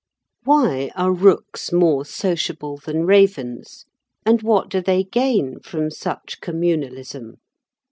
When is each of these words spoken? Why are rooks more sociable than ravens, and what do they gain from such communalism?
Why 0.45 0.89
are 0.95 1.11
rooks 1.11 1.71
more 1.71 2.05
sociable 2.05 2.77
than 2.77 3.05
ravens, 3.05 3.85
and 4.25 4.41
what 4.41 4.67
do 4.67 4.81
they 4.81 5.03
gain 5.03 5.59
from 5.59 5.91
such 5.91 6.39
communalism? 6.41 7.35